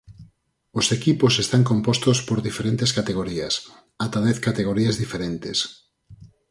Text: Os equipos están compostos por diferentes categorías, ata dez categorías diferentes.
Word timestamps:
Os 0.79 0.87
equipos 0.97 1.33
están 1.43 1.63
compostos 1.71 2.17
por 2.27 2.39
diferentes 2.47 2.91
categorías, 2.97 3.53
ata 4.05 4.19
dez 4.27 4.37
categorías 4.47 4.95
diferentes. 5.03 5.57